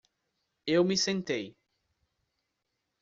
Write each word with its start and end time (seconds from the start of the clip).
Eu 0.65 0.83
me 0.83 0.97
sentei. 0.97 1.55